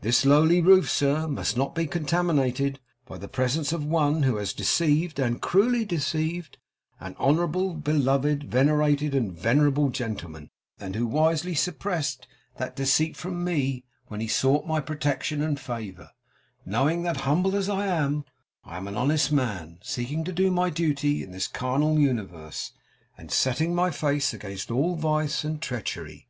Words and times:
This 0.00 0.24
lowly 0.24 0.62
roof, 0.62 0.88
sir, 0.88 1.28
must 1.28 1.54
not 1.54 1.74
be 1.74 1.86
contaminated 1.86 2.80
by 3.04 3.18
the 3.18 3.28
presence 3.28 3.74
of 3.74 3.84
one 3.84 4.22
who 4.22 4.36
has 4.36 4.54
deceived, 4.54 5.18
and 5.18 5.42
cruelly 5.42 5.84
deceived, 5.84 6.56
an 6.98 7.14
honourable, 7.20 7.74
beloved, 7.74 8.44
venerated, 8.44 9.14
and 9.14 9.38
venerable 9.38 9.90
gentleman; 9.90 10.48
and 10.80 10.96
who 10.96 11.06
wisely 11.06 11.54
suppressed 11.54 12.26
that 12.56 12.74
deceit 12.74 13.18
from 13.18 13.44
me 13.44 13.84
when 14.06 14.20
he 14.20 14.28
sought 14.28 14.66
my 14.66 14.80
protection 14.80 15.42
and 15.42 15.60
favour, 15.60 16.08
knowing 16.64 17.02
that, 17.02 17.18
humble 17.28 17.54
as 17.54 17.68
I 17.68 17.86
am, 17.86 18.24
I 18.64 18.78
am 18.78 18.88
an 18.88 18.96
honest 18.96 19.30
man, 19.30 19.78
seeking 19.82 20.24
to 20.24 20.32
do 20.32 20.50
my 20.50 20.70
duty 20.70 21.22
in 21.22 21.32
this 21.32 21.46
carnal 21.46 21.98
universe, 21.98 22.72
and 23.18 23.30
setting 23.30 23.74
my 23.74 23.90
face 23.90 24.32
against 24.32 24.70
all 24.70 24.94
vice 24.96 25.44
and 25.44 25.60
treachery. 25.60 26.28